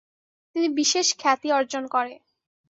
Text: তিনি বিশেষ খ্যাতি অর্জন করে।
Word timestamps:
তিনি 0.55 0.67
বিশেষ 0.79 1.07
খ্যাতি 1.19 1.49
অর্জন 1.51 1.83
করে। 1.87 2.13